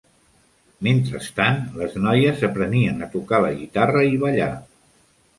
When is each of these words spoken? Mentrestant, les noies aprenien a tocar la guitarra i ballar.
Mentrestant, 0.85 1.59
les 1.81 1.97
noies 2.05 2.41
aprenien 2.47 3.03
a 3.07 3.09
tocar 3.17 3.41
la 3.43 3.51
guitarra 3.59 4.01
i 4.15 4.19
ballar. 4.25 4.49